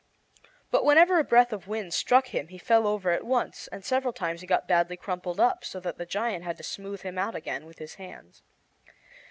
But 0.71 0.83
whenever 0.83 1.19
a 1.19 1.23
breath 1.23 1.53
of 1.53 1.67
wind 1.67 1.93
struck 1.93 2.29
him 2.29 2.47
he 2.47 2.57
fell 2.57 2.87
over 2.87 3.11
at 3.11 3.23
once, 3.23 3.67
and 3.67 3.85
several 3.85 4.13
times 4.13 4.41
he 4.41 4.47
got 4.47 4.67
badly 4.67 4.97
crumpled 4.97 5.39
up, 5.39 5.63
so 5.63 5.79
that 5.79 5.99
the 5.99 6.07
giant 6.07 6.43
had 6.43 6.57
to 6.57 6.63
smooth 6.63 7.01
him 7.01 7.19
out 7.19 7.35
again 7.35 7.67
with 7.67 7.77
his 7.77 7.93
hands. 8.01 8.41